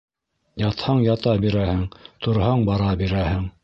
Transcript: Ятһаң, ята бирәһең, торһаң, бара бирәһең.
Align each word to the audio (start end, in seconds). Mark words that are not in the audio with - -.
Ятһаң, 0.61 1.03
ята 1.09 1.35
бирәһең, 1.45 1.87
торһаң, 2.27 2.69
бара 2.73 2.93
бирәһең. 3.07 3.51